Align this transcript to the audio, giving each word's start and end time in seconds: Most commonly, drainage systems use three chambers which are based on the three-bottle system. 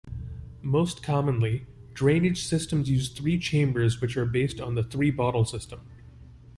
Most 0.63 1.03
commonly, 1.03 1.67
drainage 1.93 2.43
systems 2.43 2.89
use 2.89 3.09
three 3.11 3.37
chambers 3.37 4.01
which 4.01 4.17
are 4.17 4.25
based 4.25 4.59
on 4.59 4.73
the 4.73 4.81
three-bottle 4.81 5.45
system. 5.45 5.81